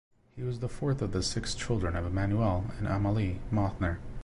[0.35, 3.99] He was the fourth of the six children of Emmanuel and Amalie Mauthner.